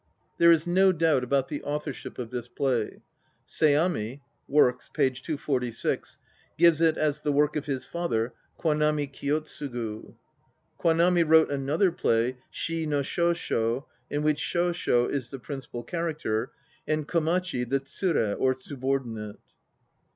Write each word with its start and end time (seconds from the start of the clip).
2 0.37 0.37
There 0.39 0.51
is 0.51 0.65
no 0.65 0.91
doubt 0.91 1.23
about 1.23 1.47
the 1.47 1.61
authorship 1.61 2.17
of 2.17 2.31
this 2.31 2.47
play. 2.47 3.03
Seami 3.47 4.21
(Works, 4.47 4.89
p. 4.91 5.11
246) 5.11 6.17
gives 6.57 6.81
it 6.81 6.97
as 6.97 7.21
the 7.21 7.31
work 7.31 7.55
of 7.55 7.67
his 7.67 7.85
father, 7.85 8.33
Kwanami 8.59 9.05
Kiyotsugu. 9.13 10.15
Kwanami 10.79 11.23
wrote 11.23 11.51
another 11.51 11.91
play, 11.91 12.37
Shii 12.51 12.87
no 12.87 13.01
Shosho? 13.01 13.85
in 14.09 14.23
which 14.23 14.39
Shosho 14.41 15.07
is 15.07 15.29
the 15.29 15.37
principal 15.37 15.83
character 15.83 16.51
and 16.87 17.07
Komachi 17.07 17.63
the 17.69 17.81
tsure 17.81 18.33
or 18.33 18.55
subordinate. 18.55 19.37